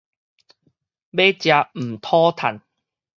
[0.03, 0.05] 欲食毋討
[2.35, 2.39] 趁